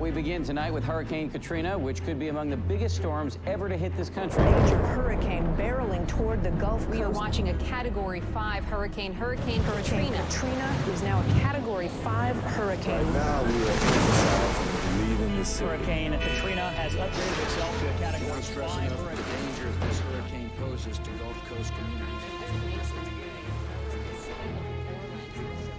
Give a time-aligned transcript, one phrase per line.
[0.00, 3.76] We begin tonight with Hurricane Katrina, which could be among the biggest storms ever to
[3.76, 4.42] hit this country.
[4.42, 7.20] Major hurricane barreling toward the Gulf We are Coast.
[7.20, 10.24] watching a Category 5 hurricane, Hurricane Hurricane Katrina.
[10.30, 13.12] Katrina is now a Category 5 hurricane.
[13.12, 15.68] Now we are exercising leaving the city.
[15.68, 19.24] Hurricane Katrina has upgraded itself to a Category 5 hurricane.
[19.36, 22.30] danger this hurricane poses to Gulf Coast communities.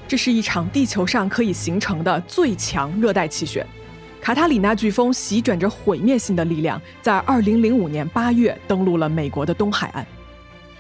[0.07, 3.65] 这是一场地球上可以形成的最强热带气旋。
[4.26, 10.04] 卡塔里娜飓风席卷着毁灭性的力量，在2005年8月登陆了美国的东海岸。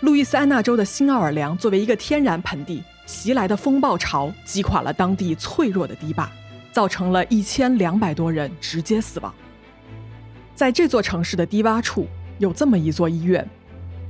[0.00, 6.28] 路易斯安那州的新奥尔良作为一个天然盆地，袭来的风暴潮击垮了当地脆弱的堤坝，
[6.72, 9.32] 造成了一千两百多人直接死亡。
[10.56, 13.48] 在这座城市的低洼处，有这么一座医院，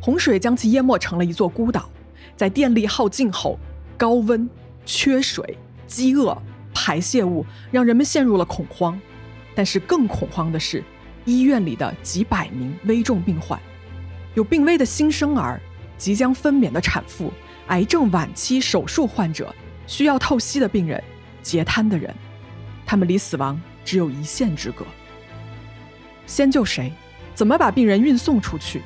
[0.01, 1.91] 洪水将其淹没成了一座孤岛。
[2.35, 3.59] 在电力耗尽后，
[3.99, 4.49] 高温、
[4.87, 6.35] 缺水、饥饿、
[6.73, 8.99] 排泄物让人们陷入了恐慌。
[9.57, 10.85] 但是更恐慌的是，
[11.25, 13.59] 医院里的几百名危重病患，
[14.35, 15.59] 有病危的新生儿、
[15.97, 17.33] 即将分娩的产妇、
[17.69, 19.53] 癌症晚期手术患者、
[19.87, 21.03] 需要透析的病人、
[21.43, 22.15] 截瘫的人，
[22.85, 24.85] 他们离死亡只有一线之隔。
[26.27, 26.93] 先救谁？
[27.35, 28.83] 怎么把病人运送出去？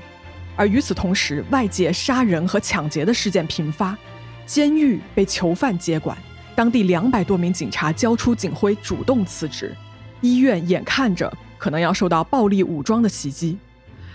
[0.57, 3.99] 而与此同时，外界杀人和抢劫的事件频发，
[4.47, 6.17] 监狱被囚犯接管，
[6.55, 9.75] 当地两百多名警察交出警徽，主动辞职。
[10.21, 13.59] 医院眼看着可能要受到暴力武装的袭击，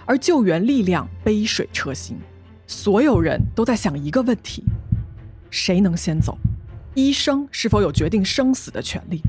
[0.05, 2.17] 而救援力量杯水车薪。
[2.67, 4.63] 所有人都在想一个问题：
[5.49, 6.37] 谁能先走？
[6.93, 9.21] 医生是否有决定生死的权利？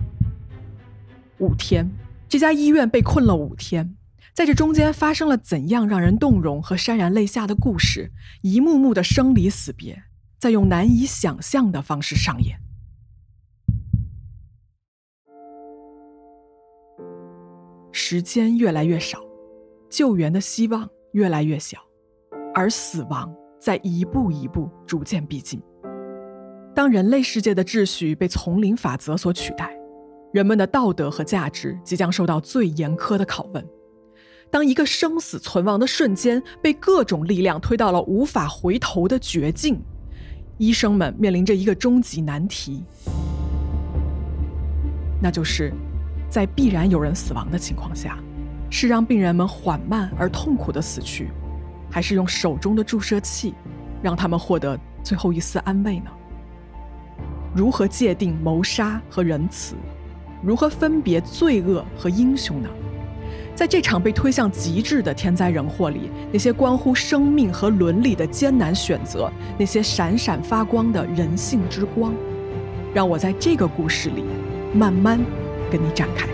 [1.39, 1.91] 五天，
[2.29, 3.95] 这家医院被困了五天。
[4.33, 8.13] 在这中间发生了怎样让人动容和潸然泪下的故事？
[8.43, 10.05] 一幕幕的生离死别，
[10.39, 12.59] 在用难以想象的方式上演。
[17.99, 19.19] 时间越来越少，
[19.89, 21.79] 救援的希望越来越小，
[22.55, 25.59] 而死亡在一步一步逐渐逼近。
[26.75, 29.75] 当人类世界的秩序被丛林法则所取代，
[30.31, 33.67] 人们的道德和价值即将受到最严苛的拷问。
[34.51, 39.81] 当一个生死存亡的瞬间被各种力量推到了无法回头的绝境，
[40.59, 42.85] 医生们面临着一个终极难题，
[45.23, 45.73] 那就是
[46.29, 48.19] 在必然有人死亡的情况下，
[48.71, 51.31] 是让病人们缓慢而痛苦的死去，
[51.91, 53.55] 还是用手中的注射器
[54.03, 56.11] 让他们获得最后一丝安慰呢？
[57.55, 59.75] 如何界定谋杀和仁慈？
[60.43, 62.69] 如何分别罪恶和英雄呢？
[63.55, 72.13] 在这场被推向极致的天灾人祸里，那些关乎生命和伦理的艰难选择，那些闪闪发光的人性之光，
[72.93, 74.25] 让我在这个故事里
[74.75, 75.19] 慢慢
[75.71, 76.29] 跟你展开。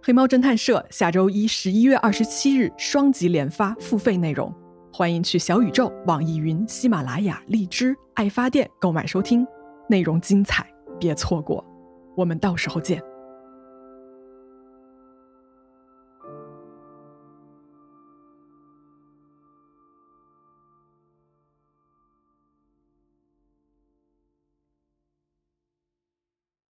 [0.00, 4.50] 黑猫侦探社下周一十一月二十七日双集连发付费内容，
[4.90, 9.46] 欢迎去小宇宙、网易云、喜马拉雅、荔枝、爱发电购买收听。
[9.86, 10.66] 内容精彩，
[10.98, 11.64] 别错过，
[12.16, 13.02] 我们到时候见。